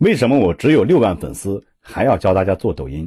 [0.00, 3.06] 为什么我只有六万粉丝还要教大家做抖音？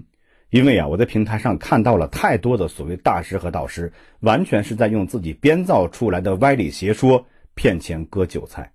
[0.51, 7.25] 因为啊，我在平台上看到了太多的所谓大师和导师，完全是在用自己编造出来的歪理邪说
[7.55, 8.71] 骗钱割韭菜。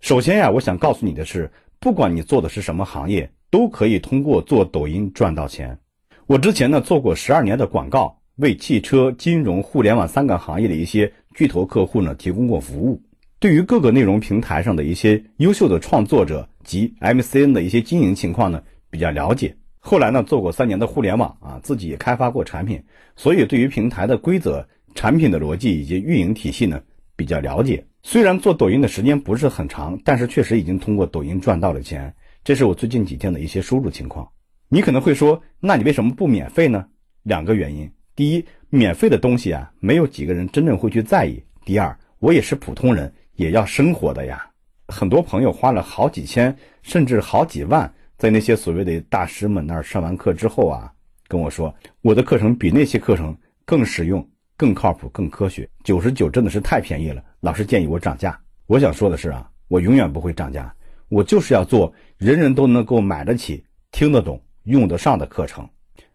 [0.00, 5.78] 首先呀，我想告诉你的是，不管你做的是什么行业，都可以通过做抖音赚到钱。
[6.26, 12.98] 我之前呢做过十二年的广告，为汽车、金融、互联网三个行业的一些巨头客户呢提供过服务。
[13.40, 19.56] 对于各个内容平台上的一些优秀的创作者及 MCN 的一些经营情况呢比较了解。
[19.78, 22.82] 后来呢，做过三年的互联网啊，自己也开发过产品，
[23.16, 26.78] 所以对于平台的规则、产品的逻辑以及运营体系呢，
[27.16, 27.82] 比较了解。
[28.02, 32.14] 虽然做抖音的时间不是很长，但是确实已经通过抖音赚到了钱。
[32.44, 34.28] 这是我最近几天的一些收入情况。
[34.68, 36.84] 你可能会说，那你为什么不免费呢？
[37.22, 44.44] 两个原因：第一，免费的东西啊，没有几个人真正会去在意；第二，我也是普通人，也要生活的呀。
[44.88, 47.92] 很多朋友花了好几千，甚至好几万。
[48.16, 50.92] 在那些所谓的大师们那儿上完课之后啊，
[51.28, 51.72] 跟我说
[52.02, 55.68] 我的课程比那些课程更实用、更靠谱、更科学。
[55.84, 58.36] 九十九真的是太便宜了，老师建议我涨价。
[58.66, 60.74] 我想说的是啊，我永远不会涨价，
[61.08, 65.68] 我就是要做人人都能够买得起、听得懂、用得上的课程。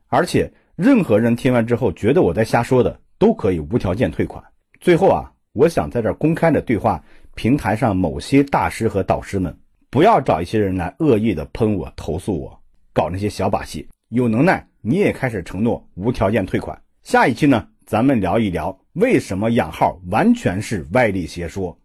[0.08, 4.44] 而且任何人听完之后觉得我在瞎说的，都可以无条件退款。
[4.82, 7.02] 最后啊，我想在这儿公开的对话
[7.36, 9.56] 平台上某些大师和导师们。
[9.90, 12.60] 不要找一些人来恶意的喷我、投诉我，
[12.92, 13.88] 搞那些小把戏。
[14.10, 16.80] 有能耐你也开始承诺无条件退款。
[17.04, 21.78] 下一期呢，咱们聊一聊为什么养号完全是歪理邪说。